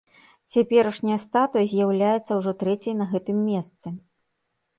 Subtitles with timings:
[0.53, 3.87] Цяперашняя статуя з'яўляецца ўжо трэцяй на гэтым месцы.